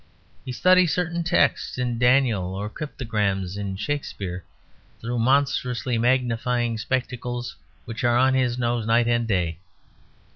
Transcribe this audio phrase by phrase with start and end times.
[0.43, 4.43] He studies certain texts in Daniel or cryptograms in Shakespeare
[4.99, 9.59] through monstrously magnifying spectacles, which are on his nose night and day.